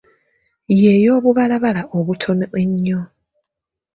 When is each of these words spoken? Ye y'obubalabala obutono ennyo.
Ye 0.81 0.91
y'obubalabala 1.03 1.81
obutono 1.97 2.45
ennyo. 2.61 2.99